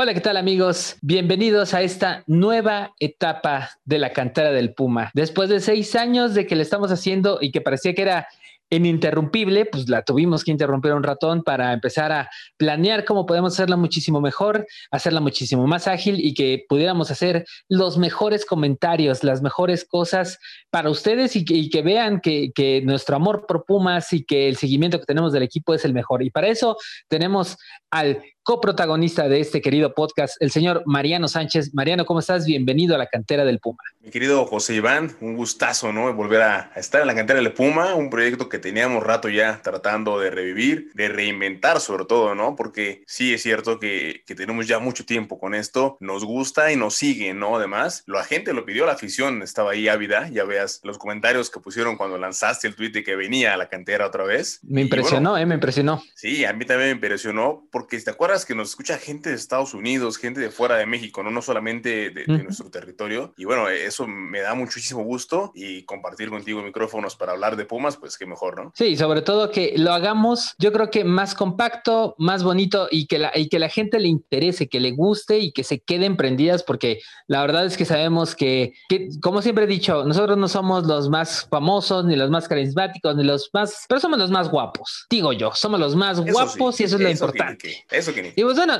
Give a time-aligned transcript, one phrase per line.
[0.00, 0.94] Hola, ¿qué tal amigos?
[1.02, 5.10] Bienvenidos a esta nueva etapa de la cantera del Puma.
[5.12, 8.28] Después de seis años de que le estamos haciendo y que parecía que era
[8.70, 13.76] ininterrumpible, pues la tuvimos que interrumpir un ratón para empezar a planear cómo podemos hacerla
[13.76, 19.84] muchísimo mejor, hacerla muchísimo más ágil y que pudiéramos hacer los mejores comentarios, las mejores
[19.84, 20.38] cosas
[20.70, 25.00] para ustedes y que, vean que, que, nuestro amor por Pumas y que el seguimiento
[25.00, 26.22] que tenemos del equipo es el mejor.
[26.22, 26.76] Y para eso
[27.08, 27.56] tenemos
[27.90, 31.74] al coprotagonista de este querido podcast, el señor Mariano Sánchez.
[31.74, 32.46] Mariano, ¿cómo estás?
[32.46, 33.76] Bienvenido a la cantera del Puma.
[34.00, 36.10] Mi querido José Iván, un gustazo, ¿no?
[36.14, 40.18] Volver a, estar en la cantera del Puma, un proyecto que teníamos rato ya tratando
[40.18, 42.56] de revivir, de reinventar sobre todo, ¿no?
[42.56, 46.76] Porque sí es cierto que, que tenemos ya mucho tiempo con esto, nos gusta y
[46.76, 47.56] nos sigue, ¿no?
[47.56, 51.60] Además, la gente lo pidió, la afición estaba ahí ávida, ya veas los comentarios que
[51.60, 54.60] pusieron cuando lanzaste el tweet de que venía a la cantera otra vez.
[54.62, 55.44] Me impresionó, ¿eh?
[55.44, 56.02] Me impresionó.
[56.14, 59.74] Sí, a mí también me impresionó, porque te acuerdas que nos escucha gente de Estados
[59.74, 63.34] Unidos, gente de fuera de México, no, no solamente de, nuestro territorio.
[63.36, 67.96] Y bueno, eso me da muchísimo gusto y compartir contigo micrófonos para hablar de Pumas,
[67.96, 68.72] pues qué mejor, ¿no?
[68.74, 73.18] Sí, sobre todo que lo hagamos, yo creo que más compacto, más bonito y que
[73.18, 76.62] la, y que la gente le interese, que le guste y que se queden prendidas,
[76.62, 80.86] porque la verdad es que sabemos que, que, como siempre he dicho, nosotros no somos
[80.86, 85.06] los más famosos, ni los más carismáticos, ni los más, pero somos los más guapos,
[85.10, 87.84] digo yo, somos los más guapos y eso es lo importante.
[87.90, 88.78] eso que Y pues bueno,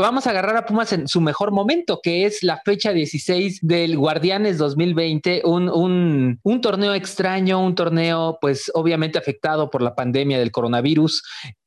[0.00, 3.96] vamos a agarrar a Pumas en su mejor momento, que es la fecha 16 del
[3.96, 10.38] Guardianes 2020, un, un, un torneo extraño, un torneo pues obviamente afectado por la pandemia
[10.38, 11.22] del coronavirus,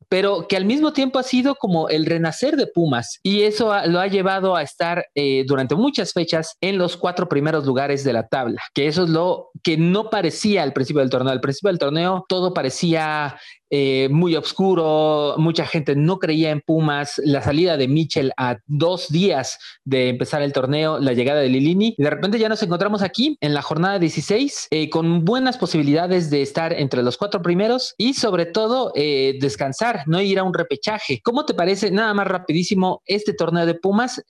[0.09, 3.99] pero que al mismo tiempo ha sido como el renacer de Pumas y eso lo
[3.99, 8.27] ha llevado a estar eh, durante muchas fechas en los cuatro primeros lugares de la
[8.27, 11.31] tabla, que eso es lo que no parecía al principio del torneo.
[11.31, 13.37] Al principio del torneo todo parecía
[13.69, 19.09] eh, muy oscuro, mucha gente no creía en Pumas, la salida de Mitchell a dos
[19.09, 23.03] días de empezar el torneo, la llegada de Lilini, y de repente ya nos encontramos
[23.03, 27.93] aquí en la jornada 16 eh, con buenas posibilidades de estar entre los cuatro primeros
[27.97, 31.21] y sobre todo eh, descansar, no ir a un repechaje.
[31.23, 34.23] ¿Cómo te parece, nada más rapidísimo, este torneo de Pumas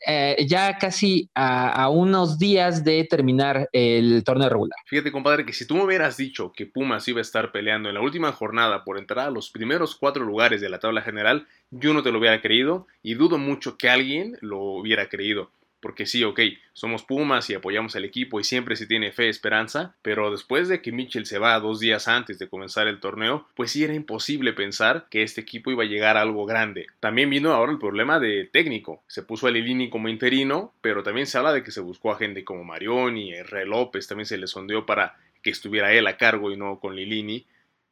[0.47, 4.77] ya casi a, a unos días de terminar el torneo regular?
[4.85, 7.95] Fíjate, compadre, que si tú me hubieras dicho que Pumas iba a estar peleando en
[7.95, 12.03] la última jornada por entrar los primeros cuatro lugares de la tabla general, yo no
[12.03, 15.51] te lo hubiera creído y dudo mucho que alguien lo hubiera creído.
[15.79, 16.41] Porque sí, ok,
[16.73, 20.81] somos Pumas y apoyamos al equipo y siempre se tiene fe, esperanza, pero después de
[20.81, 24.51] que Mitchell se va dos días antes de comenzar el torneo, pues sí era imposible
[24.53, 26.87] pensar que este equipo iba a llegar a algo grande.
[26.99, 29.03] También vino ahora el problema de técnico.
[29.07, 32.17] Se puso a Lilini como interino, pero también se habla de que se buscó a
[32.17, 36.51] gente como Marioni, Herrera López, también se le sondeó para que estuviera él a cargo
[36.51, 37.45] y no con Lilini.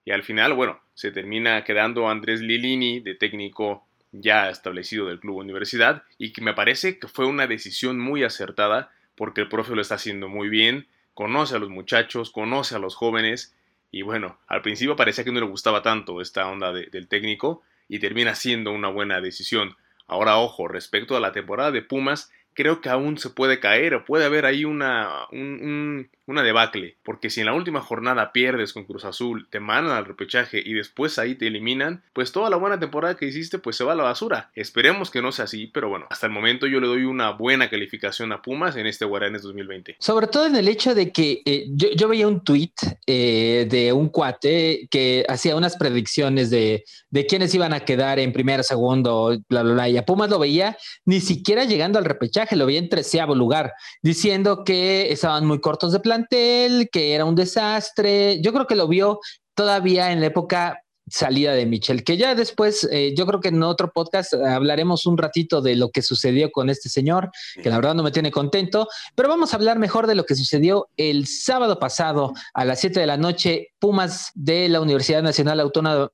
[0.07, 5.35] Y al final, bueno, se termina quedando Andrés Lilini de técnico ya establecido del club
[5.35, 9.81] universidad y que me parece que fue una decisión muy acertada porque el profe lo
[9.81, 13.53] está haciendo muy bien, conoce a los muchachos, conoce a los jóvenes
[13.91, 17.99] y bueno, al principio parecía que no le gustaba tanto esta onda del técnico y
[17.99, 19.75] termina siendo una buena decisión.
[20.07, 24.03] Ahora ojo, respecto a la temporada de Pumas, creo que aún se puede caer o
[24.03, 29.05] puede haber ahí una, una debacle, porque si en la última jornada pierdes con Cruz
[29.05, 33.15] Azul, te mandan al repechaje y después ahí te eliminan, pues toda la buena temporada
[33.15, 34.49] que hiciste pues se va a la basura.
[34.55, 37.69] Esperemos que no sea así, pero bueno, hasta el momento yo le doy una buena
[37.69, 39.97] calificación a Pumas en este Guaranes 2020.
[39.99, 42.73] Sobre todo en el hecho de que eh, yo, veía un tweet
[43.05, 48.33] eh, de un cuate que hacía unas predicciones de, de quiénes iban a quedar en
[48.33, 50.75] primero, segundo, bla, bla, bla, y a Pumas lo veía
[51.05, 55.91] ni siquiera llegando al repechaje lo vi en treceavo lugar, diciendo que estaban muy cortos
[55.91, 58.41] de plantel, que era un desastre.
[58.41, 59.19] Yo creo que lo vio
[59.55, 63.63] todavía en la época salida de Michel, que ya después, eh, yo creo que en
[63.63, 67.31] otro podcast hablaremos un ratito de lo que sucedió con este señor,
[67.61, 70.35] que la verdad no me tiene contento, pero vamos a hablar mejor de lo que
[70.35, 73.69] sucedió el sábado pasado a las 7 de la noche.
[73.79, 75.59] Pumas de la Universidad Nacional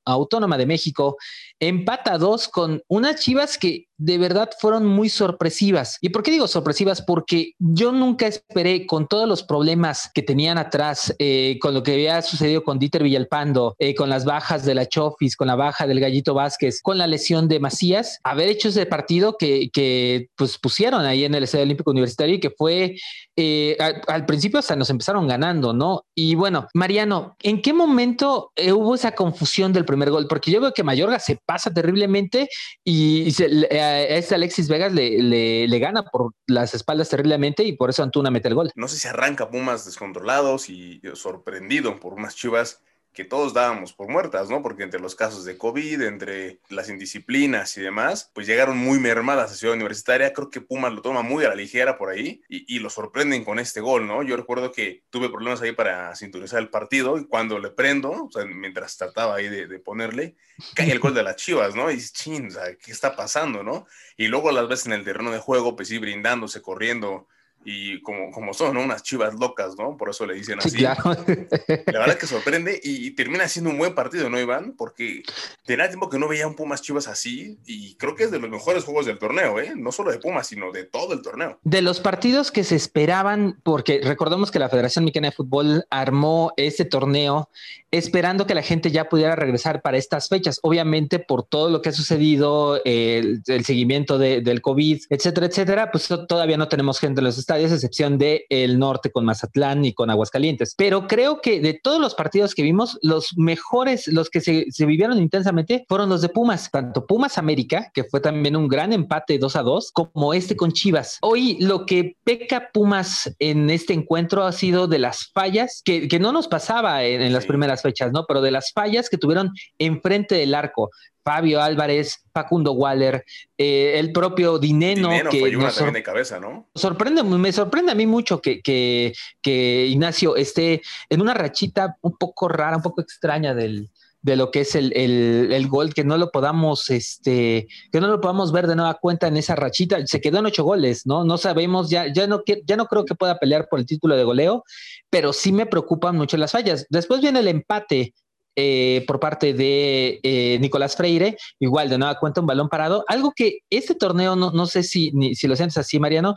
[0.06, 1.18] Autónoma de México
[1.60, 5.98] empata dos con unas chivas que de verdad fueron muy sorpresivas.
[6.02, 7.02] ¿Y por qué digo sorpresivas?
[7.02, 11.94] Porque yo nunca esperé con todos los problemas que tenían atrás, eh, con lo que
[11.94, 15.88] había sucedido con Dieter Villalpando, eh, con las bajas de la Chofis, con la baja
[15.88, 20.58] del Gallito Vázquez, con la lesión de Macías, haber hecho ese partido que, que pues
[20.58, 22.96] pusieron ahí en el Estadio Olímpico Universitario y que fue
[23.36, 23.78] eh,
[24.08, 26.06] al, principio hasta nos empezaron ganando, ¿no?
[26.14, 30.28] Y bueno, Mariano, ¿en qué momento hubo esa confusión del primer gol?
[30.28, 32.50] Porque yo veo que Mayorga se pasa terriblemente
[32.84, 35.22] y, se, a este Alexis Vegas le,
[35.68, 38.72] le, gana por las espaldas terriblemente y por eso Antuna mete el gol.
[38.76, 42.82] No sé si arranca Pumas descontrolados y sorprendido por unas chivas
[43.14, 44.62] que todos dábamos por muertas, ¿no?
[44.62, 49.52] Porque entre los casos de COVID, entre las indisciplinas y demás, pues llegaron muy mermadas
[49.52, 50.34] a Ciudad Universitaria.
[50.34, 53.60] Creo que Pumas lo toma muy a la ligera por ahí y, lo sorprenden con
[53.60, 54.24] este gol, ¿no?
[54.24, 58.32] Yo recuerdo que tuve problemas ahí para sintonizar el partido y cuando le prendo, o
[58.32, 60.36] sea, mientras trataba ahí de, ponerle,
[60.74, 61.92] cae el gol de las Chivas, ¿no?
[61.92, 63.86] Y chin, o sea, ¿qué está pasando, no?
[64.18, 67.28] Y luego las veces en el terreno de juego, pues sí, brindándose, corriendo,
[67.66, 68.82] y como, como son, ¿no?
[68.82, 69.96] Unas chivas locas, ¿no?
[69.96, 70.80] Por eso le dicen así.
[70.80, 74.74] La verdad es que sorprende y, termina siendo un buen partido, ¿no, Iván?
[74.78, 75.24] Porque
[75.66, 78.50] tenía tiempo que no veía un Pumas Chivas así y creo que es de los
[78.50, 79.74] mejores juegos del torneo, ¿eh?
[79.76, 81.60] No solo de Pumas, sino de todo el torneo.
[81.64, 86.54] De los partidos que se esperaban, porque recordemos que la Federación Mexicana de Fútbol armó
[86.58, 87.50] este torneo
[87.92, 90.60] esperando que la gente ya pudiera regresar para estas fechas.
[90.64, 96.58] Obviamente, por todo lo que ha sucedido, el, seguimiento del COVID, etcétera, etcétera, pues todavía
[96.58, 100.10] no tenemos gente en los estados esa excepción de el norte con Mazatlán y con
[100.10, 100.74] Aguascalientes.
[100.78, 105.18] Pero creo que de todos los partidos que vimos, los mejores, los que se, vivieron
[105.20, 109.56] intensamente, fueron los de Pumas, tanto Pumas América, que fue también un gran empate 2
[109.56, 111.18] a 2, como este con Chivas.
[111.22, 116.32] Hoy lo que peca Pumas en este encuentro ha sido de las fallas, que, no
[116.32, 118.26] nos pasaba en, en las primeras fechas, ¿no?
[118.26, 120.90] Pero de las fallas que tuvieron enfrente del arco.
[121.24, 123.24] Fabio Álvarez, Facundo Waller,
[123.58, 125.10] eh, el propio Dineno.
[125.32, 126.68] que también de cabeza, ¿no?
[126.76, 132.18] Sorprende, me sorprende a mí mucho que, que, que, Ignacio esté en una rachita un
[132.18, 133.90] poco rara, un poco extraña del,
[134.24, 138.22] de lo que es el, el, gol, que no lo podamos, este, que no lo
[138.22, 140.06] podamos ver de nueva cuenta en esa rachita.
[140.08, 141.26] Se quedó en ocho goles, ¿no?
[141.26, 144.24] No sabemos, ya, ya no, ya no creo que pueda pelear por el título de
[144.24, 144.64] goleo,
[145.10, 146.88] pero sí me preocupan mucho las fallas.
[146.90, 148.14] Después viene el empate
[148.56, 153.34] eh, por parte de eh, Nicolás Freire, igual de nueva cuenta un balón parado, algo
[153.36, 156.36] que este torneo, no, no sé si, si lo sientes así, Mariano,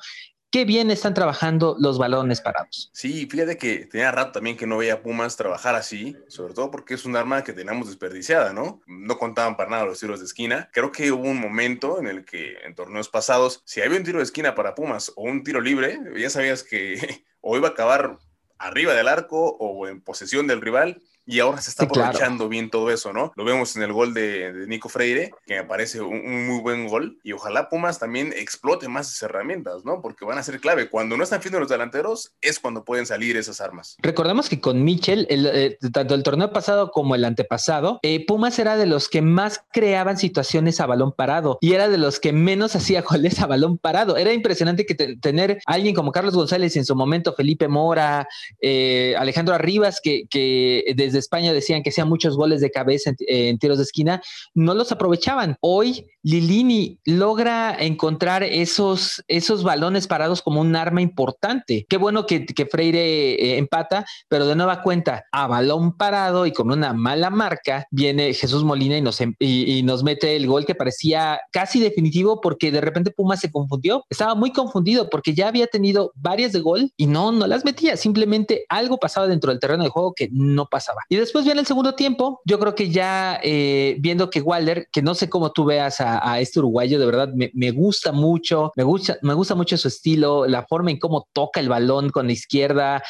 [0.50, 2.90] qué bien están trabajando los balones parados.
[2.94, 6.94] Sí, fíjate que tenía rato también que no veía Pumas trabajar así, sobre todo porque
[6.94, 8.80] es un arma que tenemos desperdiciada, ¿no?
[8.86, 10.70] No contaban para nada los tiros de esquina.
[10.72, 14.18] Creo que hubo un momento en el que en torneos pasados, si había un tiro
[14.18, 16.96] de esquina para Pumas o un tiro libre, ya sabías que
[17.40, 18.18] o iba a acabar
[18.58, 22.90] arriba del arco o en posesión del rival y ahora se está aprovechando bien todo
[22.90, 23.32] eso, ¿no?
[23.34, 27.18] Lo vemos en el gol de, Nico Freire, que me parece un, muy buen gol,
[27.24, 30.00] y ojalá Pumas también explote más esas herramientas, ¿no?
[30.00, 30.88] Porque van a ser clave.
[30.88, 33.96] Cuando no están fino los delanteros, es cuando pueden salir esas armas.
[33.98, 38.76] Recordemos que con Michel, eh, tanto el torneo pasado como el antepasado, eh, Pumas era
[38.76, 42.76] de los que más creaban situaciones a balón parado y era de los que menos
[42.76, 44.16] hacía goles a balón parado.
[44.16, 48.28] Era impresionante que tener a alguien como Carlos González en su momento Felipe Mora,
[48.60, 53.58] eh, Alejandro Arribas, que, que desde España decían que hacían muchos goles de cabeza en,
[53.58, 54.22] tiros de esquina,
[54.54, 55.56] no los aprovechaban.
[55.60, 61.86] Hoy Lilini logra encontrar esos, esos balones parados como un arma importante.
[61.88, 66.70] Qué bueno que, Freire eh, empata, pero de nueva cuenta, a balón parado y con
[66.70, 70.74] una mala marca, viene Jesús Molina y nos, em, y, nos mete el gol que
[70.74, 74.04] parecía casi definitivo porque de repente Puma se confundió.
[74.10, 77.96] Estaba muy confundido porque ya había tenido varias de gol y no, no las metía.
[77.96, 81.02] Simplemente algo pasaba dentro del terreno de juego que no pasaba.
[81.08, 82.40] Y después viene el segundo tiempo.
[82.44, 86.40] Yo creo que ya eh, viendo que Waller, que no sé cómo tú veas a,
[86.40, 90.66] este uruguayo, de verdad me, gusta mucho, me gusta, me gusta mucho su estilo, la
[90.66, 93.02] forma en cómo toca el balón con la izquierda.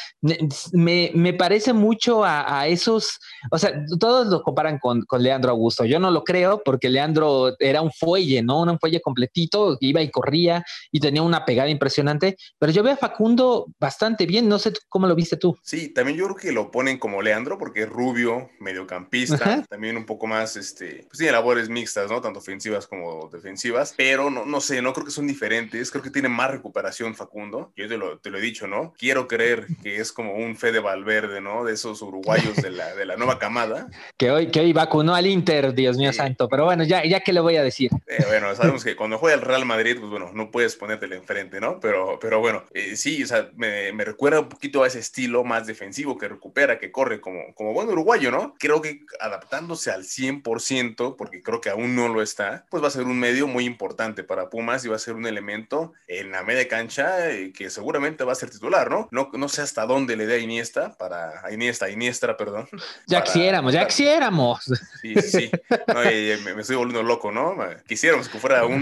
[0.71, 3.19] Me, me parece mucho a, esos,
[3.51, 5.85] o sea, todos lo comparan con, con, Leandro Augusto.
[5.85, 8.61] Yo no lo creo porque Leandro era un fuelle, ¿no?
[8.61, 12.37] Un fuelle completito, iba y corría y tenía una pegada impresionante.
[12.59, 14.47] Pero yo veo a Facundo bastante bien.
[14.47, 15.57] No sé cómo lo viste tú.
[15.63, 20.27] Sí, también yo creo que lo ponen como Leandro porque rubio, mediocampista, también un poco
[20.27, 22.21] más, este, pues tiene labores mixtas, ¿no?
[22.21, 26.09] Tanto ofensivas como defensivas, pero no, no sé, no creo que son diferentes, creo que
[26.09, 28.93] tiene más recuperación Facundo, yo te lo, te lo he dicho, ¿no?
[28.97, 31.63] Quiero creer que es como un Fede Valverde, ¿no?
[31.63, 33.87] De esos uruguayos de la, de la nueva camada.
[34.17, 37.33] que hoy, que hoy vacunó al Inter, Dios mío santo, pero bueno, ya, ya que
[37.33, 37.91] le voy a decir.
[38.07, 41.59] Eh, bueno, sabemos que cuando juega el Real Madrid, pues bueno, no puedes ponértelo enfrente,
[41.59, 41.79] ¿no?
[41.79, 45.43] Pero, pero bueno, eh, sí, o sea, me, me, recuerda un poquito a ese estilo
[45.43, 48.55] más defensivo que recupera, que corre como, como bueno uruguayo, ¿no?
[48.57, 52.91] Creo que adaptándose al 100%, porque creo que aún no lo está, pues va a
[52.91, 56.41] ser un medio muy importante para Pumas y va a ser un elemento en la
[56.41, 59.07] media cancha eh, que seguramente va a ser titular, ¿no?
[59.11, 62.67] No, no sé hasta dónde le dé a Iniesta, para a Iniesta, perdón.
[63.05, 64.63] Ya quisiéramos, ya quisiéramos.
[65.01, 65.51] Sí, sí, sí.
[65.93, 67.55] me, estoy volviendo loco, ¿no?
[67.87, 68.81] Quisiéramos que fuera un,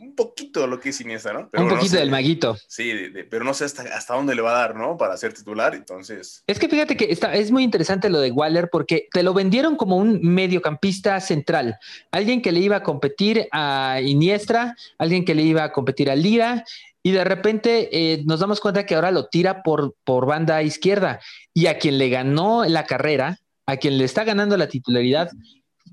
[0.00, 1.50] un, poquito lo que es Iniesta, ¿no?
[1.52, 2.56] un poquito del maguito.
[2.66, 4.96] Sí, pero no sé hasta, hasta dónde le va a dar, ¿no?
[4.96, 6.42] Para ser titular, entonces.
[6.46, 9.76] Es que fíjate que está, es muy interesante lo de Waller porque te lo vendieron
[9.76, 11.76] como un mediocampista central,
[12.10, 16.16] alguien que le iba a competir a Iniestra, alguien que le iba a competir a
[16.16, 16.64] Lira,
[17.02, 21.20] y de repente eh, nos damos cuenta que ahora lo tira por, por banda izquierda,
[21.52, 25.30] y a quien le ganó la carrera a quien le está ganando la titularidad,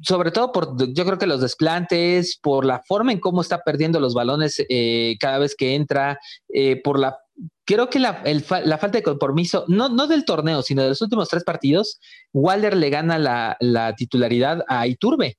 [0.02, 4.00] sobre todo por, yo creo que los desplantes, por la forma en cómo está perdiendo
[4.00, 6.20] los balones eh, cada vez que entra,
[6.54, 7.18] eh, por la,
[7.66, 8.24] creo que la,
[8.64, 12.00] la, falta de compromiso, no, no del torneo, sino de los últimos tres partidos,
[12.34, 15.38] Waller le gana la, la titularidad a Iturbe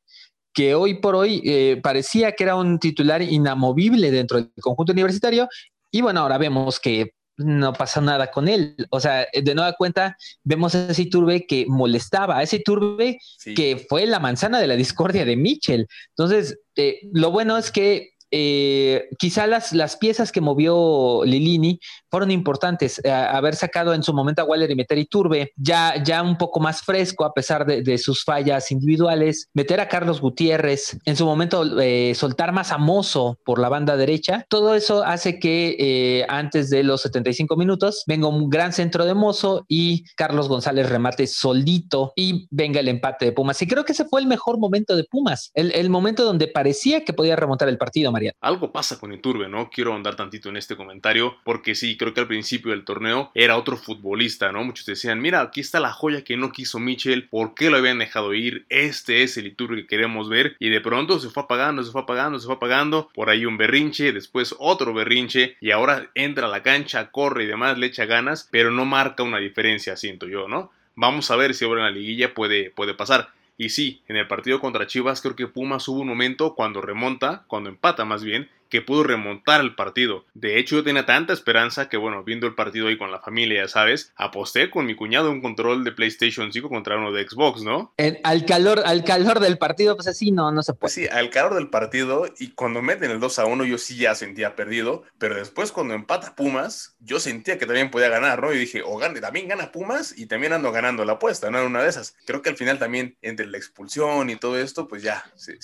[0.53, 5.49] que hoy por hoy eh, parecía que era un titular inamovible dentro del conjunto universitario.
[5.91, 8.77] Y bueno, ahora vemos que no pasa nada con él.
[8.91, 13.19] O sea, de nueva cuenta, vemos a ese Iturbe que molestaba, a ese Iturbe
[13.57, 15.87] que fue la manzana de la discordia de Mitchell.
[16.11, 22.31] Entonces, eh, lo bueno es que eh, quizá las, las piezas que movió Lilini fueron
[22.31, 23.01] importantes.
[23.05, 26.37] Eh, haber sacado en su momento a Waller y meter a Iturbe, ya, ya un
[26.37, 31.27] poco más fresco a pesar de, sus fallas individuales, meter a Carlos Gutiérrez, en su
[31.27, 36.71] momento eh, soltar más a Mozo por la banda derecha, todo eso hace que antes
[36.71, 42.13] de los 75 minutos venga un gran centro de Mozo y Carlos González remate soldito
[42.17, 43.61] y venga el empate de Pumas.
[43.61, 47.05] Y creo que ese fue el mejor momento de Pumas, el, el momento donde parecía
[47.05, 48.01] que podía remontar el partido.
[48.41, 49.71] Algo pasa con Iturbe, ¿no?
[49.71, 53.59] Quiero andar tantito en este comentario, porque sí, creo que al principio del torneo era
[53.59, 54.65] otro futbolista, ¿no?
[54.65, 57.99] Muchos decían, mira, aquí está la joya que no quiso Mitchell, ¿por qué lo habían
[57.99, 58.65] dejado ir?
[58.71, 62.39] Este es el que queremos ver, y de pronto se fue apagando, se fue apagando,
[62.39, 66.63] se fue apagando, por ahí un berrinche, después otro berrinche, y ahora entra a la
[66.63, 70.73] cancha, corre y demás, le echa ganas, pero no marca una diferencia, siento yo, ¿no?
[70.95, 73.29] Vamos a ver si ahora en la liguilla puede, puede pasar.
[73.59, 77.45] Y sí, en el partido contra Chivas creo que Pumas hubo un momento cuando remonta,
[77.47, 80.25] cuando empata más bien, que pudo remontar el partido.
[80.35, 83.63] De hecho, yo tenía tanta esperanza que, bueno, viendo el partido ahí con la familia,
[83.63, 87.63] ya sabes, aposté con mi cuñado un control de PlayStation 5 contra uno de Xbox,
[87.63, 87.93] ¿no?
[88.25, 90.95] al, calor, al calor del partido, pues así no, no se puede.
[90.95, 94.15] sí, al calor del partido y cuando meten el 2 a 1 yo sí ya
[94.15, 98.53] sentía perdido, pero después cuando empata Pumas, yo sentía que también podía ganar, ¿no?
[98.53, 101.59] Y dije, o gane, también gana Pumas y también ando ganando la apuesta, ¿no?
[101.59, 102.15] En una de esas.
[102.25, 105.59] Creo que al final también entre la expulsión y todo esto, pues ya se,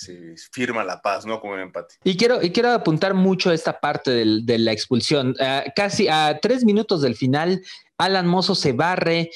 [0.51, 1.39] firma la paz, ¿no?
[1.39, 1.95] Como un empate.
[2.03, 5.35] Y quiero, y quiero apuntar mucho esta parte de la expulsión.
[5.39, 7.61] Ah, casi a tres minutos del final,
[7.97, 9.31] Alan Mozo se barre.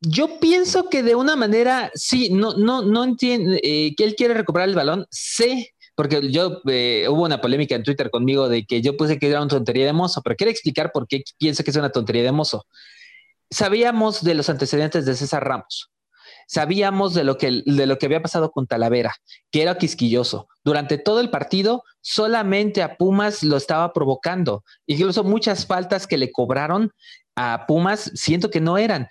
[0.00, 4.34] Yo pienso que de una manera, sí, no, no, no entiende eh, que él quiere
[4.34, 5.06] recuperar el balón.
[5.10, 9.28] Sé, porque yo eh, hubo una polémica en Twitter conmigo de que yo puse que
[9.28, 12.22] era una tontería de Mozo, pero quiero explicar por qué pienso que es una tontería
[12.22, 12.66] de Mozo.
[13.50, 15.90] Sabíamos de los antecedentes de César Ramos
[16.48, 19.14] sabíamos de lo que, de lo que había pasado con Talavera,
[19.52, 20.48] que era quisquilloso.
[20.64, 24.64] Durante todo el partido, solamente a Pumas lo estaba provocando.
[24.86, 26.90] Incluso muchas faltas que le cobraron
[27.36, 29.08] a Pumas, siento que no eran.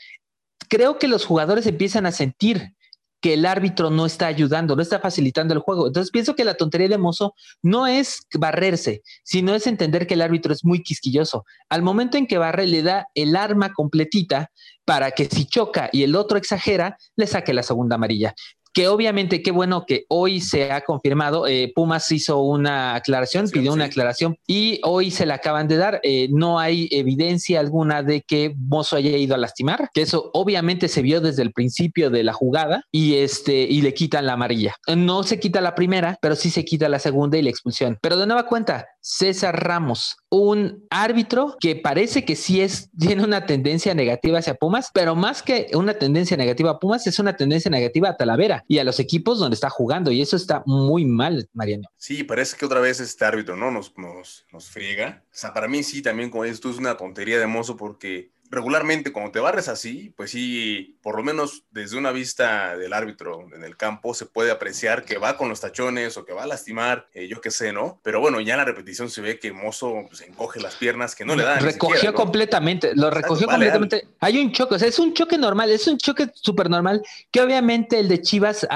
[0.68, 2.74] Creo que los jugadores empiezan a sentir
[3.22, 5.88] que el árbitro no está ayudando, no está facilitando el juego.
[5.88, 10.22] Entonces pienso que la tontería de Mozo no es barrerse, sino es entender que el
[10.22, 11.44] árbitro es muy quisquilloso.
[11.70, 14.52] Al momento en que barre le da el arma completita
[14.86, 18.34] para que si choca y el otro exagera, le saque la segunda amarilla
[18.74, 21.48] que obviamente qué bueno que hoy se ha confirmado.
[21.48, 26.00] Eh, Pumas hizo una aclaración, pidió una aclaración y hoy se la acaban de dar.
[26.04, 30.88] Eh, no hay evidencia alguna de que Mozo haya ido a lastimar, que eso obviamente
[30.88, 34.76] se vio desde el principio de la jugada y este y le quitan la amarilla.
[34.96, 37.98] No se quita la primera, pero sí se quita la segunda y la expulsión.
[38.02, 43.46] Pero de nueva cuenta, César Ramos, un árbitro que parece que sí es, tiene una
[43.46, 47.72] tendencia negativa hacia Pumas, pero más que una tendencia negativa a Pumas, es una tendencia
[47.72, 51.48] negativa a Talavera y a los equipos donde está jugando, y eso está muy mal,
[51.54, 51.88] Mariano.
[51.96, 53.72] Sí, parece que otra vez este árbitro, ¿no?
[53.72, 55.24] Nos, nos, nos friega.
[55.28, 58.32] O sea, para mí sí, también como dices tú, es una tontería de mozo porque
[58.50, 63.48] regularmente cuando te barres así, pues sí, por lo menos desde una vista del árbitro
[63.54, 66.48] en el campo se puede apreciar que va con los tachones o que va a
[66.48, 68.00] lastimar, eh, yo qué sé, ¿no?
[68.04, 71.26] Pero bueno, ya en la repetición se ve que Mozo pues, encoge las piernas que
[71.26, 71.62] no le dan.
[71.62, 74.08] Recogió completamente, lo recogió completamente.
[74.20, 77.02] Hay un choque, o sea, es un choque normal, es un choque súper normal
[77.32, 78.68] que obviamente el de Chivas,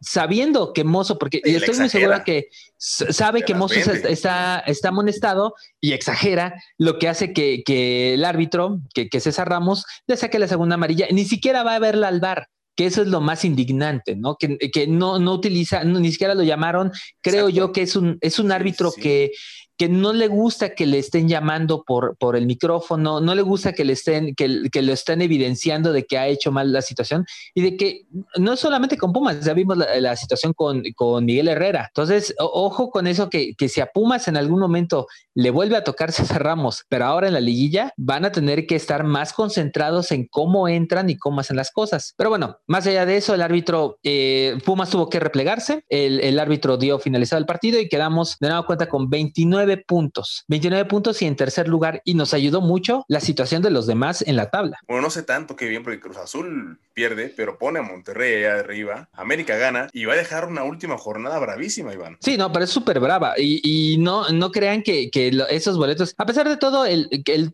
[0.00, 2.48] sabiendo que Mozo, porque estoy muy segura que
[2.78, 8.80] sabe que Mozo está, está, amonestado y exagera, lo que hace que, que el árbitro,
[8.96, 12.20] que, que, César Ramos, le saque la segunda amarilla, ni siquiera va a verla al
[12.20, 14.36] bar que eso es lo más indignante, ¿no?
[14.36, 18.38] Que, que no, no utiliza, ni siquiera lo llamaron, creo yo que es un, es
[18.38, 19.32] un árbitro que
[19.76, 23.72] que no le gusta que le estén llamando por, por el micrófono, no le gusta
[23.72, 27.26] que le estén, que, que, lo estén evidenciando de que ha hecho mal la situación
[27.54, 28.06] y de que
[28.36, 31.86] no solamente con Pumas, ya vimos la, situación con, con, Miguel Herrera.
[31.88, 35.84] Entonces, ojo con eso que, que, si a Pumas en algún momento le vuelve a
[35.84, 40.10] tocar César Ramos, pero ahora en la liguilla van a tener que estar más concentrados
[40.12, 42.14] en cómo entran y cómo hacen las cosas.
[42.16, 46.38] Pero bueno, más allá de eso, el árbitro, eh, Pumas tuvo que replegarse, el, el
[46.38, 50.44] árbitro dio finalizado el partido y quedamos de nuevo cuenta con 29 29 puntos.
[50.48, 52.02] 29 puntos y en tercer lugar.
[52.04, 54.78] Y nos ayudó mucho la situación de los demás en la tabla.
[54.86, 58.60] Bueno, no sé tanto que bien porque Cruz Azul pierde, pero pone a Monterrey allá
[58.60, 59.08] arriba.
[59.12, 62.16] América gana y va a dejar una última jornada bravísima, Iván.
[62.20, 63.34] Sí, no, pero es súper brava.
[63.36, 65.10] Y, no, no crean que,
[65.50, 67.08] esos boletos, a pesar de todo, el,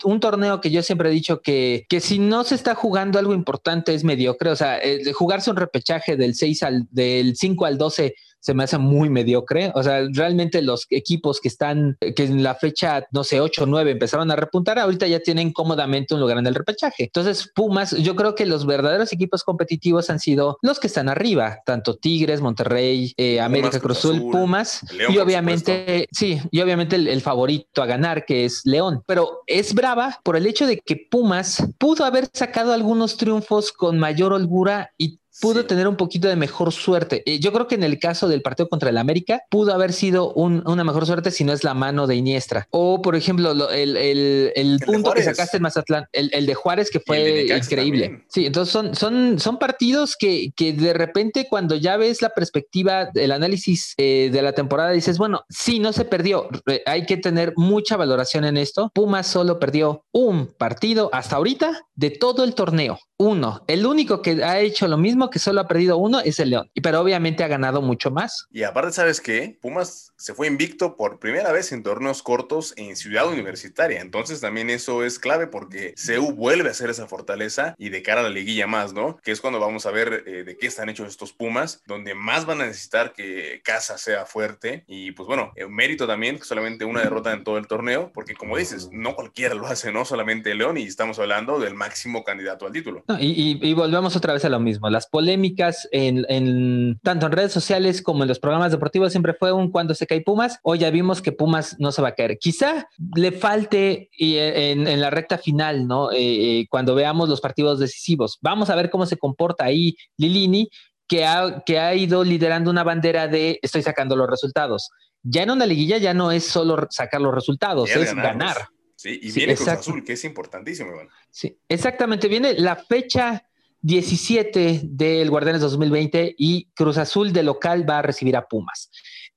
[0.05, 3.35] un torneo que yo siempre he dicho que, que si no se está jugando algo
[3.35, 4.51] importante es mediocre.
[4.51, 4.81] O sea,
[5.15, 9.73] jugarse un repechaje del 6 al del 5 al 12 se me hace muy mediocre.
[9.75, 13.67] O sea, realmente los equipos que están, que en la fecha, no sé, 8 o
[13.67, 17.05] 9 empezaron a repuntar, ahorita ya tienen cómodamente un lugar en el repechaje.
[17.05, 21.61] Entonces, Pumas, yo creo que los verdaderos equipos competitivos han sido los que están arriba,
[21.65, 27.83] tanto Tigres, Monterrey, eh, América Cruzul, Pumas, y obviamente, sí, y obviamente el, el favorito
[27.83, 29.03] a ganar, que es León.
[29.07, 33.99] Pero es brava por el hecho de que Pumas pudo haber sacado algunos triunfos con
[33.99, 37.25] mayor holgura y pudo tener un poquito de mejor suerte.
[37.27, 40.33] Eh, yo creo que en el caso del partido contra el América pudo haber sido
[40.35, 42.69] una mejor suerte si no es la mano de Iniestra.
[42.71, 48.25] O, por ejemplo, el, punto que sacaste en Mazatlán, el, de Juárez, que fue increíble.
[48.29, 53.11] Sí, entonces son, son, son partidos que, que, de repente cuando ya ves la perspectiva,
[53.13, 56.49] el análisis eh, de la temporada, dices, bueno, sí, no se perdió.
[56.87, 58.93] Hay que tener mucha valoración en esto.
[58.95, 63.01] Pumas solo perdió un partido hasta ahorita de todo el torneo.
[63.19, 63.63] Uno.
[63.69, 66.71] El único que ha hecho lo mismo que solo ha perdido uno es el León.
[66.81, 68.47] Pero obviamente ha ganado mucho más.
[68.51, 69.59] Y aparte, ¿sabes qué?
[69.61, 74.01] Pumas se fue invicto por primera vez en torneos cortos en Ciudad Universitaria.
[74.01, 78.21] Entonces también eso es clave porque CEU vuelve a ser esa fortaleza y de cara
[78.21, 79.17] a la liguilla más, ¿no?
[79.25, 82.47] Que es cuando vamos a ver eh, de qué están hechos estos Pumas, donde más
[82.47, 84.85] van a necesitar que Casa sea fuerte.
[84.87, 88.35] Y pues bueno, un mérito también, que solamente una derrota en todo el torneo, porque
[88.35, 90.05] como dices, no cualquiera lo hace, ¿no?
[90.05, 93.05] Solamente León y estamos hablando del máximo candidato al título.
[93.19, 94.91] y, y, volvemos otra vez a lo mismo.
[94.91, 99.71] Las polémicas en, tanto en redes sociales como en los programas deportivos siempre fue un
[99.71, 100.59] cuando se cae Pumas.
[100.65, 102.39] Hoy ya vimos que Pumas no se va a caer.
[102.39, 106.11] Quizá le falte en, la recta final, ¿no?
[106.11, 106.17] Eh,
[106.61, 108.39] eh, cuando veamos los partidos decisivos.
[108.41, 110.69] Vamos a ver cómo se comporta ahí Lilini,
[111.07, 114.91] que ha, que ha ido liderando una bandera de estoy sacando los resultados.
[115.23, 118.57] Ya en una liguilla ya no es solo sacar los resultados, es, ganar.
[118.97, 120.91] Sí, y viene Cruz Azul, que es importantísimo,
[121.31, 122.27] Sí, exactamente.
[122.27, 123.47] Viene la fecha
[123.83, 128.91] 17 del Guardianes 2020 y Cruz Azul de local va a recibir a Pumas.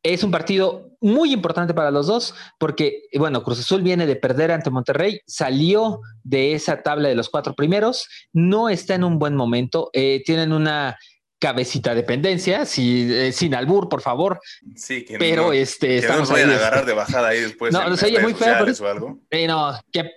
[0.03, 4.51] Es un partido muy importante para los dos porque, bueno, Cruz Azul viene de perder
[4.51, 9.35] ante Monterrey, salió de esa tabla de los cuatro primeros, no está en un buen
[9.35, 10.95] momento, eh, tienen una
[11.39, 14.39] cabecita dependencia, si, eh, sin albur, por favor.
[14.75, 17.73] Sí, que pero no, este, que estamos no agarrar de bajada ahí después.
[17.73, 18.65] No, no se muy feo.
[18.81, 19.19] o algo.
[19.29, 20.11] Eh, no, qué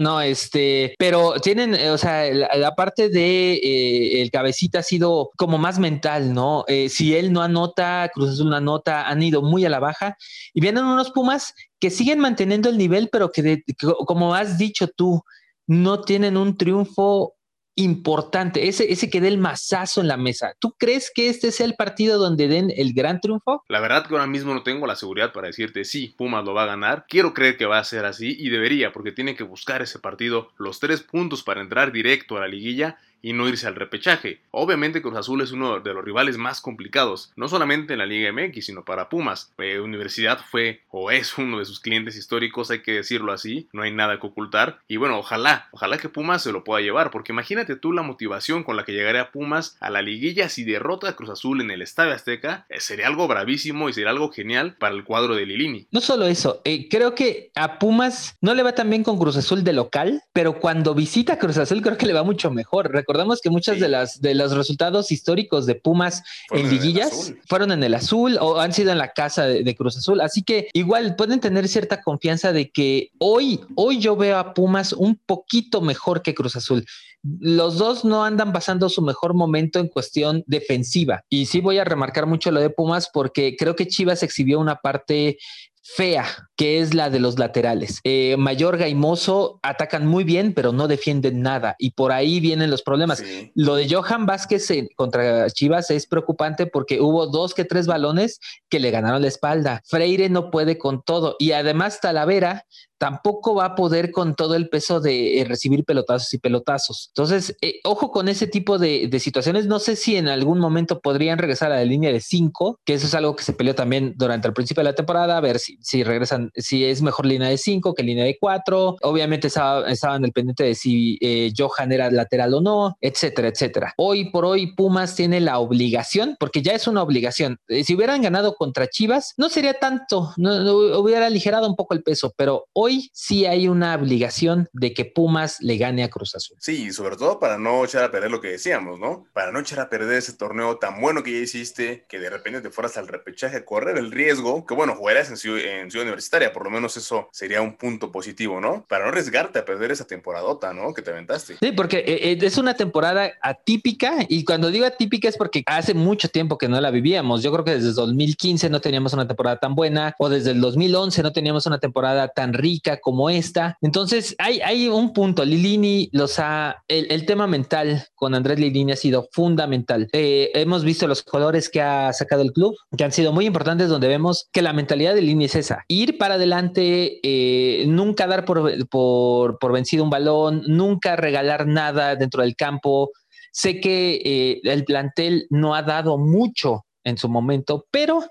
[0.00, 5.58] no, este, pero tienen, eh, o sea, la, parte de el cabecita ha sido como
[5.58, 6.64] más mental, ¿no?
[6.88, 10.16] si él no anota, Cruz Azul no anota, han ido muy a la baja
[10.52, 13.62] y vienen unos Pumas que siguen manteniendo el nivel, pero que,
[14.06, 15.22] como has dicho tú,
[15.66, 17.33] no tienen un triunfo
[17.76, 20.54] importante, ese, ese que dé el mazazo en la mesa.
[20.58, 23.64] ¿Tú crees que este sea el partido donde den el gran triunfo?
[23.68, 26.64] La verdad que ahora mismo no tengo la seguridad para decirte sí, Pumas lo va
[26.64, 27.06] a ganar.
[27.08, 30.50] Quiero creer que va a ser así y debería, porque tiene que buscar ese partido,
[30.58, 34.40] los tres puntos para entrar directo a la liguilla y no irse al repechaje.
[34.50, 38.30] Obviamente Cruz Azul es uno de los rivales más complicados, no solamente en la Liga
[38.30, 39.50] MX, sino para Pumas.
[39.56, 43.82] Eh, Universidad fue o es uno de sus clientes históricos, hay que decirlo así, no
[43.82, 44.80] hay nada que ocultar.
[44.88, 48.62] Y bueno, ojalá, ojalá que Pumas se lo pueda llevar, porque imagínate tú la motivación
[48.62, 51.80] con la que llegaría Pumas a la liguilla si derrota a Cruz Azul en el
[51.80, 55.88] Estadio Azteca, eh, sería algo bravísimo y sería algo genial para el cuadro de Lilini.
[55.92, 59.38] No solo eso, eh, creo que a Pumas no le va tan bien con Cruz
[59.38, 63.40] Azul de local, pero cuando visita Cruz Azul creo que le va mucho mejor recordamos
[63.40, 67.94] que muchas de las de los resultados históricos de Pumas en liguillas fueron en el
[67.94, 70.20] azul o han sido en la casa de, Cruz Azul.
[70.20, 74.92] Así que igual pueden tener cierta confianza de que hoy, hoy yo veo a Pumas
[74.92, 76.84] un poquito mejor que Cruz Azul.
[77.22, 81.22] Los dos no andan pasando su mejor momento en cuestión defensiva.
[81.28, 84.76] Y sí voy a remarcar mucho lo de Pumas porque creo que Chivas exhibió una
[84.76, 85.38] parte
[85.84, 86.24] fea,
[86.56, 88.00] que es la de los laterales.
[88.04, 91.76] Eh, Mayorga y Mozo atacan muy bien, pero no defienden nada.
[91.78, 93.22] Y por ahí vienen los problemas.
[93.54, 98.80] Lo de Johan Vázquez contra Chivas es preocupante porque hubo dos que tres balones que
[98.80, 99.82] le ganaron la espalda.
[99.84, 101.36] Freire no puede con todo.
[101.38, 102.64] Y además Talavera
[102.98, 107.10] tampoco va a poder con todo el peso de eh, recibir pelotazos y pelotazos.
[107.10, 109.66] Entonces, eh, ojo con ese tipo de, situaciones.
[109.66, 113.06] No sé si en algún momento podrían regresar a la línea de cinco, que eso
[113.06, 115.78] es algo que se peleó también durante el principio de la temporada, a ver si,
[115.80, 118.96] si regresan, si es mejor línea de cinco que línea de cuatro.
[119.02, 123.94] Obviamente estaba, estaban el pendiente de si eh, Johan era lateral o no, etcétera, etcétera.
[123.96, 127.58] Hoy por hoy, Pumas tiene la obligación, porque ya es una obligación.
[127.68, 132.32] si hubieran ganado contra Chivas, no sería tanto, no hubiera aligerado un poco el peso,
[132.36, 136.56] pero hoy hoy sí hay una obligación de que Pumas le gane a Cruz Azul.
[136.60, 139.26] Sí, sobre todo para no echar a perder lo que decíamos, ¿no?
[139.32, 142.60] Para no echar a perder ese torneo tan bueno que ya hiciste, que de repente
[142.60, 145.62] te fueras al repechaje a correr el riesgo, que bueno, jugarías en ciudad,
[145.94, 148.84] Universitaria, por lo menos eso sería un punto positivo, ¿no?
[148.88, 150.92] Para no arriesgarte a perder esa temporadota, ¿no?
[150.92, 151.56] Que te aventaste.
[151.60, 155.94] Sí, porque eh, eh, es una temporada atípica y cuando digo atípica es porque hace
[155.94, 157.42] mucho tiempo que no la vivíamos.
[157.42, 161.22] Yo creo que desde 2015 no teníamos una temporada tan buena o desde el 2011
[161.22, 163.76] no teníamos una temporada tan rica como esta.
[163.80, 165.44] Entonces, hay, hay un punto.
[165.44, 166.82] Lilini los ha.
[166.88, 170.08] El, tema mental con Andrés Lilini ha sido fundamental.
[170.12, 173.88] Eh, hemos visto los colores que ha sacado el club, que han sido muy importantes,
[173.88, 178.44] donde vemos que la mentalidad de Lilini es esa: ir para adelante, eh, nunca dar
[178.44, 183.10] por, por, por vencido un balón, nunca regalar nada dentro del campo.
[183.52, 188.24] Sé que eh, el plantel no ha dado mucho en su momento, pero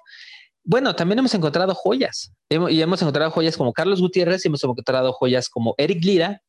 [0.64, 2.32] bueno, también hemos encontrado joyas.
[2.50, 6.42] y hemos encontrado joyas como Carlos Gutiérrez y hemos encontrado joyas como Eric Lira,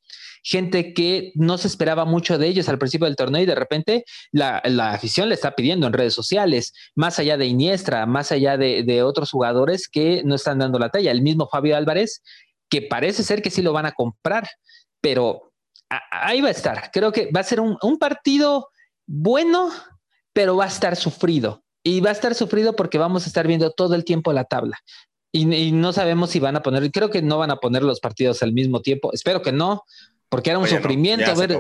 [0.43, 4.05] gente que no se esperaba mucho de ellos al principio del torneo y de repente
[4.31, 4.59] la,
[4.93, 9.31] afición le está pidiendo en redes sociales, más allá de Iniestra, más allá de, otros
[9.31, 11.11] jugadores que no están dando la talla.
[11.11, 12.23] El mismo Fabio Álvarez,
[12.69, 14.49] que parece ser que sí lo van a comprar,
[15.01, 15.53] pero
[16.11, 16.91] ahí va a estar.
[16.93, 18.69] Creo que va a ser un partido
[19.07, 19.71] bueno,
[20.33, 23.71] pero va a estar sufrido y va a estar sufrido porque vamos a estar viendo
[23.71, 24.79] todo el tiempo la tabla.
[25.31, 28.43] Y, no sabemos si van a poner, creo que no van a poner los partidos
[28.45, 29.83] al mismo tiempo, espero que no,
[30.29, 31.35] porque era un sufrimiento.
[31.35, 31.59] ver,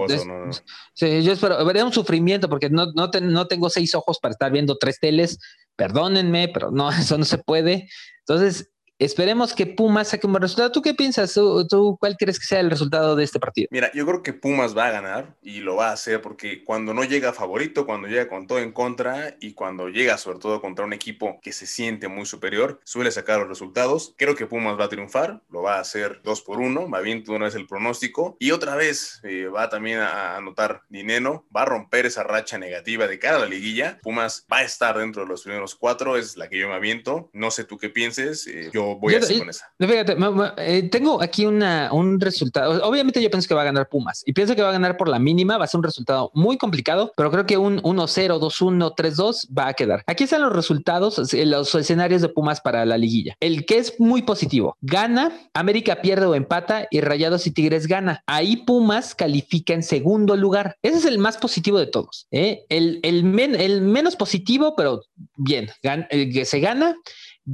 [0.97, 4.79] yo espero, era un sufrimiento porque no, no, no tengo seis ojos para estar viendo
[4.79, 5.39] tres teles,
[5.77, 7.89] perdónenme, pero no, eso no se puede.
[8.21, 10.71] Entonces, Esperemos que Pumas saque un buen resultado.
[10.71, 11.35] ¿Tú qué piensas?
[11.35, 13.67] ¿Tú, cuál crees que sea el resultado de este partido?
[13.73, 16.95] Mira, yo creo que Pumas va a ganar y lo va a hacer porque cuando
[16.95, 20.85] no llega favorito, cuando llega con todo en contra y cuando llega sobre todo contra
[20.85, 24.15] un equipo que se siente muy superior, suele sacar los resultados.
[24.17, 27.25] Creo que Pumas va a triunfar, lo va a hacer 2 por 1, va bien
[27.27, 31.67] una vez el pronóstico y otra vez eh, va también a anotar dinero, va a
[31.67, 33.99] romper esa racha negativa de cara a la liguilla.
[34.03, 37.29] Pumas va a estar dentro de los primeros cuatro, es la que yo me aviento.
[37.33, 39.67] No sé tú qué pienses, eh, yo voy a hacer con esa.
[39.79, 40.17] Fíjate,
[40.59, 42.87] eh, tengo aquí una, un resultado.
[42.87, 45.09] Obviamente yo pienso que va a ganar Pumas y pienso que va a ganar por
[45.09, 45.59] la mínima.
[45.59, 49.69] Va a ser un resultado muy complicado, pero creo que un 1-0, 2-1, 3-2 va
[49.69, 50.03] a quedar.
[50.07, 53.37] Aquí están los resultados, los escenarios de Pumas para la liguilla.
[53.41, 58.23] El que es muy positivo, gana, América pierde o empata y Rayados y Tigres gana.
[58.27, 60.77] Ahí Pumas califica en segundo lugar.
[60.83, 62.27] Ese es el más positivo de todos.
[62.31, 62.65] ¿eh?
[62.69, 65.03] El, el, el menos positivo, pero
[65.37, 65.71] bien,
[66.11, 66.97] el que se gana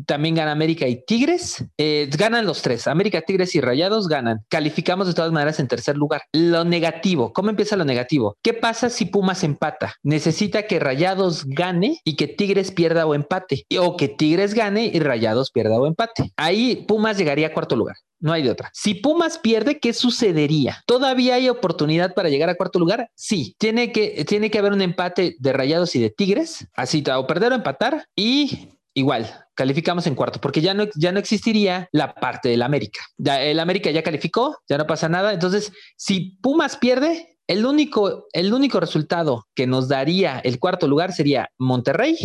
[0.06, 1.64] también gana América y Tigres.
[1.78, 2.86] Eh, ganan los tres.
[2.86, 4.40] América, Tigres y Rayados ganan.
[4.48, 6.22] Calificamos de todas maneras en tercer lugar.
[6.32, 7.32] Lo negativo.
[7.32, 8.36] ¿Cómo empieza lo negativo?
[8.42, 9.94] ¿Qué pasa si Pumas empata?
[10.02, 13.64] Necesita que Rayados gane y que Tigres pierda o empate.
[13.78, 16.32] O que Tigres gane y Rayados pierda o empate.
[16.36, 17.96] Ahí Pumas llegaría a cuarto lugar.
[18.20, 18.70] No hay de otra.
[18.74, 20.82] Si Pumas pierde, ¿qué sucedería?
[20.86, 23.08] ¿Todavía hay oportunidad para llegar a cuarto lugar?
[23.14, 23.54] Sí.
[23.58, 26.66] Tiene que, tiene que haber un empate de Rayados y de Tigres.
[26.74, 28.04] Así, o perder o empatar.
[28.14, 28.68] Y
[29.00, 33.00] igual, calificamos en cuarto, porque ya no, ya no existiría la parte del América.
[33.18, 35.32] El América ya calificó, ya no pasa nada.
[35.32, 41.12] Entonces, si Pumas pierde, el único, el único resultado que nos daría el cuarto lugar
[41.12, 42.16] sería Monterrey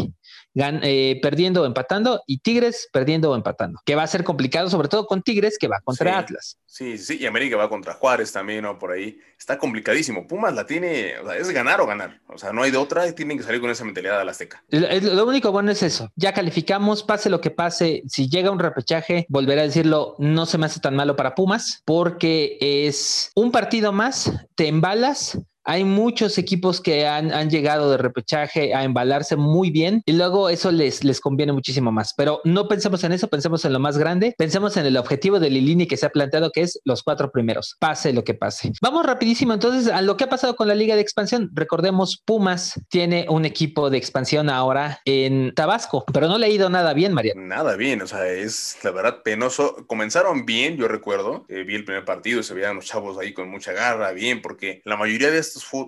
[0.56, 4.88] eh, perdiendo o empatando y Tigres perdiendo o empatando, que va a ser complicado, sobre
[4.88, 6.58] todo con Tigres que va contra Atlas.
[6.66, 8.78] Sí, sí, y América va contra Juárez también, ¿no?
[8.78, 9.20] Por ahí.
[9.38, 10.28] Está complicadísimo.
[10.28, 12.22] Pumas la tiene, o sea, es ganar o ganar.
[12.28, 14.64] O sea, no hay de otra, tienen que salir con esa mentalidad a la Azteca.
[14.70, 16.12] Lo único bueno es eso.
[16.16, 18.04] Ya calificamos, pase lo que pase.
[18.08, 21.82] Si llega un repechaje, volveré a decirlo, no se me hace tan malo para Pumas,
[21.86, 28.74] porque es un partido más, te embalas hay muchos equipos que han, llegado de repechaje
[28.74, 32.14] a embalarse muy bien y luego eso les, les conviene muchísimo más.
[32.16, 35.50] Pero no pensemos en eso, pensemos en lo más grande, pensemos en el objetivo de
[35.50, 38.72] Lilini que se ha planteado que es los cuatro primeros, pase lo que pase.
[38.82, 41.50] Vamos rapidísimo entonces a lo que ha pasado con la liga de expansión.
[41.54, 46.70] Recordemos, Pumas tiene un equipo de expansión ahora en Tabasco, pero no le ha ido
[46.70, 47.34] nada bien, María.
[47.36, 49.86] Nada bien, o sea, es la verdad penoso.
[49.88, 53.50] Comenzaron bien, yo recuerdo, eh, vi el primer partido, se veían los chavos ahí con
[53.50, 55.40] mucha garra, bien, porque la mayoría de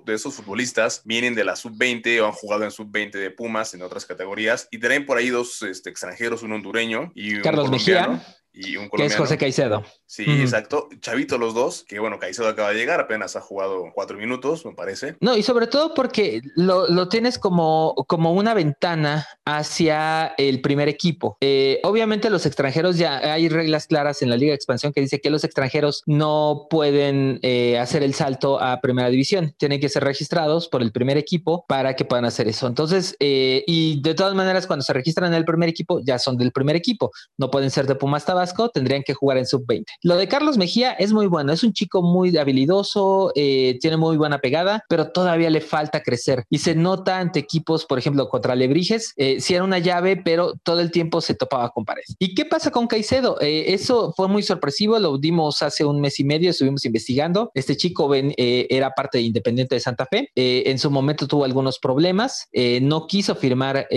[0.05, 3.81] de esos futbolistas vienen de la sub-20 o han jugado en sub-20 de Pumas en
[3.81, 8.21] otras categorías y traen por ahí dos este, extranjeros, un hondureño y un Carlos Mejía
[8.57, 8.97] y un colombiano.
[8.97, 9.83] Que es José Caicedo.
[10.05, 10.87] Sí, exacto.
[11.01, 14.73] Chavito los dos, que bueno, Caicedo acaba de llegar, apenas ha jugado cuatro minutos, me
[14.73, 15.17] parece.
[15.19, 20.87] No, y sobre todo porque lo, lo tienes como, como una ventana hacia el primer
[20.87, 21.37] equipo.
[21.41, 25.19] Eh, obviamente los extranjeros ya hay reglas claras en la Liga de Expansión que dice
[25.19, 30.03] que los extranjeros no pueden eh, hacer el salto a primera división, tienen que ser
[30.03, 32.67] registrados por el primer equipo para que puedan hacer eso.
[32.67, 36.37] Entonces, eh, y de todas maneras, cuando se registran en el primer equipo, ya son
[36.37, 38.25] del primer equipo, no pueden ser de Pumas
[38.73, 39.85] Tendrían que jugar en sub-20.
[40.03, 44.39] Lo de Carlos Mejía es muy bueno, es un chico muy habilidoso, tiene muy buena
[44.39, 49.13] pegada, pero todavía le falta crecer y se nota ante equipos, por ejemplo, contra Lebrijes,
[49.39, 52.03] si era una llave, pero todo el tiempo se topaba con pared.
[52.19, 53.39] ¿Y qué pasa con Caicedo?
[53.41, 57.51] Eh, eso fue muy sorpresivo, lo dimos hace un mes y medio, estuvimos investigando.
[57.53, 61.45] Este chico eh, era parte de Independiente de Santa Fe, eh, en su momento tuvo
[61.45, 62.47] algunos problemas,
[62.81, 63.87] no quiso firmar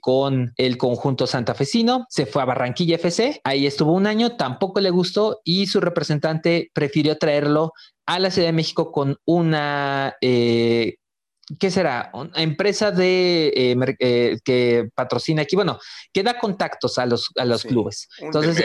[0.00, 4.90] con el conjunto santafesino, se fue a Barranquilla FC, ahí estuvo un año, tampoco le
[4.90, 7.72] gustó y su representante prefirió traerlo
[8.06, 10.14] a la Ciudad de México con una
[11.58, 12.10] ¿qué será?
[12.14, 15.78] Una empresa de eh, eh, que patrocina aquí, bueno,
[16.12, 18.08] que da contactos a los, a los clubes.
[18.18, 18.58] Entonces,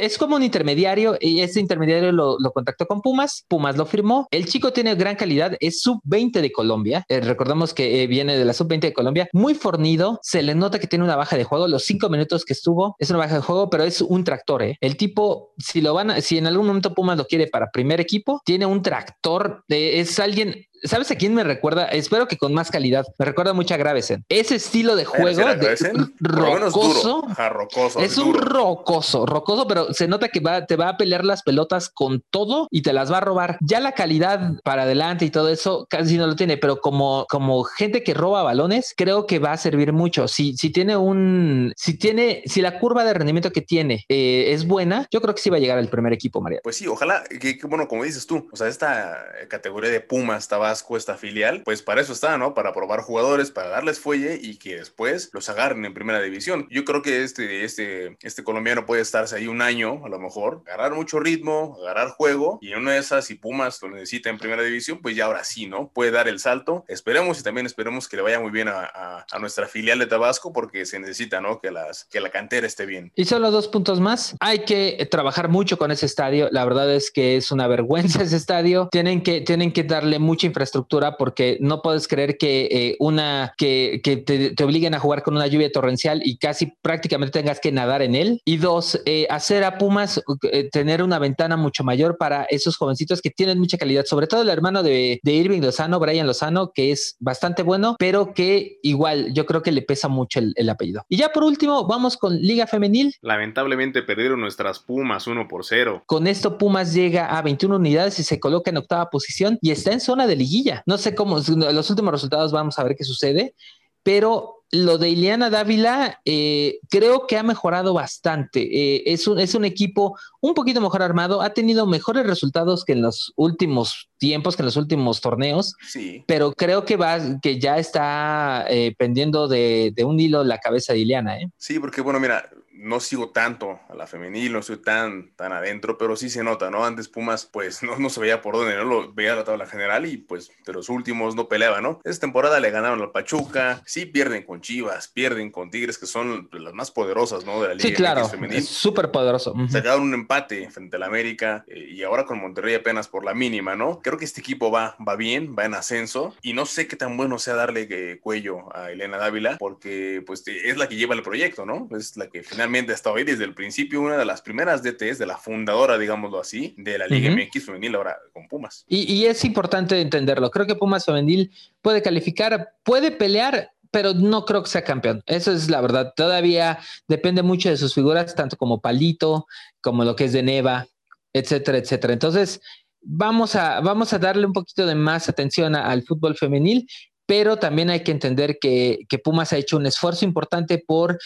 [0.00, 4.26] es como un intermediario y ese intermediario lo, contactó con Pumas, Pumas lo firmó.
[4.30, 7.04] El chico tiene gran calidad, es sub-20 de Colombia.
[7.08, 10.86] Eh, recordamos que viene de la sub-20 de Colombia, muy fornido, se le nota que
[10.86, 11.68] tiene una baja de juego.
[11.68, 14.58] Los cinco minutos que estuvo es una baja de juego, pero es un tractor.
[14.80, 18.00] El tipo, si lo van a, si en algún momento Pumas lo quiere para primer
[18.00, 21.86] equipo, tiene un tractor, es alguien ¿Sabes a quién me recuerda?
[21.86, 23.04] Espero que con más calidad.
[23.18, 24.24] Me recuerda mucho a Gravesen.
[24.28, 28.00] Ese estilo de juego de rocoso, rocoso.
[28.00, 31.88] Es un rocoso, rocoso, pero se nota que va, te va a pelear las pelotas
[31.88, 33.58] con todo y te las va a robar.
[33.60, 37.64] Ya la calidad para adelante y todo eso casi no lo tiene, pero como, como
[37.64, 40.28] gente que roba balones, creo que va a servir mucho.
[40.28, 44.66] Si, si tiene un, si tiene, si la curva de rendimiento que tiene eh, es
[44.66, 46.60] buena, yo creo que sí va a llegar al primer equipo, María.
[46.62, 50.67] Pues sí, ojalá que, bueno, como dices tú, o sea, esta categoría de Pumas estaba
[50.96, 52.54] esta filial, pues para eso está, ¿no?
[52.54, 56.66] Para probar jugadores, para darles fuelle y que después los agarren en primera división.
[56.70, 60.62] Yo creo que este, este, este colombiano puede estarse ahí un año, a lo mejor,
[60.66, 64.38] agarrar mucho ritmo, agarrar juego y en una de esas, si Pumas lo necesita en
[64.38, 65.90] primera división, pues ya ahora sí, ¿no?
[65.92, 66.84] Puede dar el salto.
[66.88, 70.52] Esperemos y también esperemos que le vaya muy bien a, a, nuestra filial de Tabasco
[70.52, 71.60] porque se necesita, ¿no?
[71.60, 73.12] Que, las, que la cantera esté bien.
[73.14, 74.34] Y solo dos puntos más.
[74.40, 76.48] Hay que trabajar mucho con ese estadio.
[76.50, 78.88] La verdad es que es una vergüenza ese estadio.
[78.90, 84.00] Tienen que, tienen que darle mucha infraestructura porque no puedes creer que eh, una que,
[84.02, 88.16] te, obliguen a jugar con una lluvia torrencial y casi prácticamente tengas que nadar en
[88.16, 88.40] él.
[88.44, 93.22] Y dos, eh, hacer a Pumas eh, tener una ventana mucho mayor para esos jovencitos
[93.22, 97.16] que tienen mucha calidad, sobre todo el hermano de, Irving Lozano, Brian Lozano, que es
[97.20, 101.04] bastante bueno, pero que igual yo creo que le pesa mucho el, el apellido.
[101.08, 103.14] Y ya por último, vamos con Liga Femenil.
[103.20, 106.02] Lamentablemente perdieron nuestras Pumas 1 por 0.
[106.06, 109.92] Con esto Pumas llega a 21 unidades y se coloca en octava posición y está
[109.92, 110.82] en zona de liguilla.
[110.86, 113.54] No sé cómo, los últimos resultados vamos a ver qué sucede,
[114.02, 118.60] pero lo de Ileana Dávila eh, creo que ha mejorado bastante.
[118.60, 122.92] Eh, es, un, es un equipo un poquito mejor armado, ha tenido mejores resultados que
[122.92, 126.22] en los últimos tiempos, que en los últimos torneos, sí.
[126.26, 130.92] pero creo que va, que ya está eh, pendiendo de, de, un hilo la cabeza
[130.92, 131.38] de Ileana.
[131.56, 135.98] Sí, porque bueno, mira, no sigo tanto a la femenil, no estoy tan, tan adentro,
[135.98, 136.84] pero sí se nota, ¿no?
[136.84, 138.84] Antes Pumas, pues no, no se veía por dónde, ¿no?
[138.84, 142.00] Lo veía la tabla general y pues de los últimos no peleaba, ¿no?
[142.04, 146.48] Esta temporada le ganaron al Pachuca, sí pierden con Chivas, pierden con Tigres, que son
[146.52, 147.60] las más poderosas, ¿no?
[147.60, 148.62] De la liga sí, claro, femenil.
[148.62, 149.54] súper poderoso.
[149.68, 153.74] Sacaron un empate frente al América eh, y ahora con Monterrey apenas por la mínima,
[153.74, 154.00] ¿no?
[154.00, 157.16] Creo que este equipo va, va bien, va en ascenso y no sé qué tan
[157.16, 161.22] bueno sea darle eh, cuello a Elena Dávila porque pues es la que lleva el
[161.22, 161.88] proyecto, ¿no?
[161.96, 165.26] Es la que finalmente hasta hoy, desde el principio, una de las primeras DTs, de
[165.26, 168.84] la fundadora, digámoslo así, de la Liga MX femenil ahora con Pumas.
[168.88, 170.50] Y, es importante entenderlo.
[170.50, 171.50] Creo que Pumas femenil
[171.82, 175.22] puede calificar, puede pelear pero no creo que sea campeón.
[175.24, 176.12] Eso es la verdad.
[176.14, 176.78] Todavía
[177.08, 179.46] depende mucho de sus figuras, tanto como Palito,
[179.80, 180.86] como lo que es de Neva,
[181.32, 182.12] etcétera, etcétera.
[182.12, 182.60] Entonces,
[183.00, 186.86] vamos a, vamos a darle un poquito de más atención al fútbol femenil,
[187.24, 191.18] pero también hay que entender que, que, Pumas ha hecho un esfuerzo importante por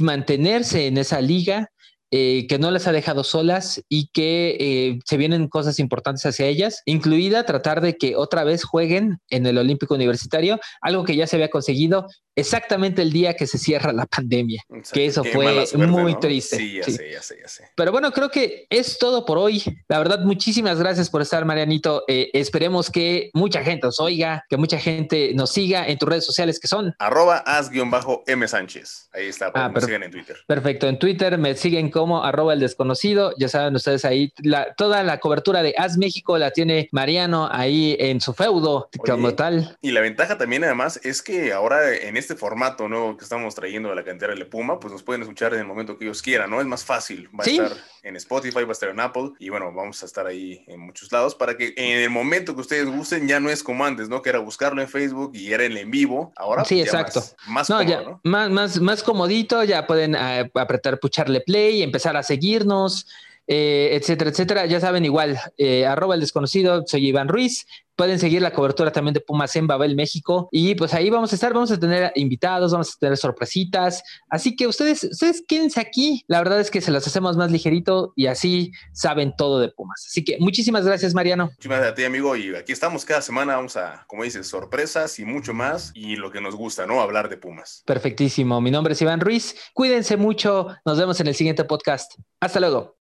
[0.00, 1.70] mantenerse en esa liga,
[2.14, 6.44] eh, que no les ha dejado solas y que eh, se vienen cosas importantes hacia
[6.44, 11.26] ellas, incluida tratar de que otra vez jueguen en el Olímpico Universitario, algo que ya
[11.26, 16.18] se había conseguido, exactamente el día que se cierra la pandemia, que eso fue muy
[16.18, 16.56] triste.
[16.56, 17.68] Sí, ya sé, ya sé, ya sé.
[17.76, 19.62] Pero bueno, creo que es todo por hoy.
[19.88, 22.04] La verdad, muchísimas gracias por estar, Marianito.
[22.08, 26.24] Eh, esperemos que mucha gente nos oiga, que mucha gente nos siga en tus redes
[26.24, 29.08] sociales que son arroba as-m Sánchez.
[29.12, 30.36] Ahí está, ah, me en Twitter.
[30.46, 33.34] Perfecto, en Twitter me siguen como arroba el desconocido.
[33.38, 34.32] Ya saben ustedes ahí,
[34.76, 39.76] toda la cobertura de As México la tiene Mariano ahí en su feudo como tal.
[39.80, 43.90] Y la ventaja también además es que ahora en este formato nuevo que estamos trayendo
[43.90, 46.50] de la cantera de Puma, pues nos pueden escuchar en el momento que ellos quieran,
[46.50, 46.60] ¿no?
[46.60, 47.28] Es más fácil.
[47.28, 50.26] Va a estar en Spotify, va a estar en Apple y bueno, vamos a estar
[50.26, 53.62] ahí en muchos lados para que en el momento que ustedes gusten ya no es
[53.62, 54.22] como antes, ¿no?
[54.22, 56.32] Que era buscarlo en Facebook y era en en vivo.
[56.36, 57.22] Ahora sí, pues, exacto.
[57.46, 63.06] Más, más, más, más, comodito, ya pueden eh, apretar, pucharle play, empezar a seguirnos.
[63.48, 64.66] Eh, etcétera, etcétera.
[64.66, 67.66] Ya saben, igual, eh, arroba el desconocido, soy Iván Ruiz.
[67.96, 70.48] Pueden seguir la cobertura también de Pumas en Babel, México.
[70.50, 74.02] Y pues ahí vamos a estar, vamos a tener invitados, vamos a tener sorpresitas.
[74.28, 76.24] Así que ustedes, ustedes quédense aquí.
[76.26, 80.04] La verdad es que se las hacemos más ligerito y así saben todo de Pumas.
[80.06, 81.46] Así que muchísimas gracias, Mariano.
[81.46, 82.36] Muchísimas gracias a ti, amigo.
[82.36, 83.56] Y aquí estamos cada semana.
[83.56, 85.92] Vamos a, como dices, sorpresas y mucho más.
[85.94, 87.00] Y lo que nos gusta, ¿no?
[87.00, 87.82] Hablar de Pumas.
[87.86, 88.60] Perfectísimo.
[88.60, 89.54] Mi nombre es Iván Ruiz.
[89.74, 90.68] Cuídense mucho.
[90.84, 92.14] Nos vemos en el siguiente podcast.
[92.40, 92.90] Hasta luego.